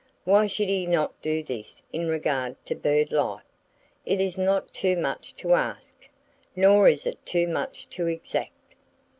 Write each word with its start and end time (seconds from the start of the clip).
Why 0.23 0.47
should 0.47 0.67
he 0.69 0.87
not 0.87 1.21
do 1.21 1.43
this 1.43 1.83
in 1.93 2.07
regard 2.09 2.55
to 2.65 2.73
bird 2.75 3.11
life? 3.11 3.43
It 4.03 4.19
is 4.19 4.35
not 4.35 4.73
too 4.73 4.95
much 4.97 5.35
to 5.35 5.53
ask, 5.53 6.09
nor 6.55 6.87
is 6.87 7.05
it 7.05 7.23
too 7.23 7.45
much 7.45 7.87
to 7.91 8.07
exact. 8.07 8.77